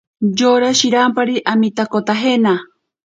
Yora 0.37 0.69
shirampari 0.79 1.35
amitakotajena. 1.51 2.53